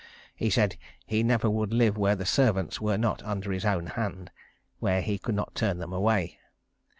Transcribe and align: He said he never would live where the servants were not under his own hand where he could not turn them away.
He 0.35 0.49
said 0.49 0.77
he 1.05 1.21
never 1.21 1.47
would 1.47 1.71
live 1.71 1.95
where 1.95 2.15
the 2.15 2.25
servants 2.25 2.81
were 2.81 2.97
not 2.97 3.21
under 3.21 3.51
his 3.51 3.65
own 3.65 3.85
hand 3.85 4.31
where 4.79 5.03
he 5.03 5.19
could 5.19 5.35
not 5.35 5.53
turn 5.53 5.77
them 5.77 5.93
away. 5.93 6.39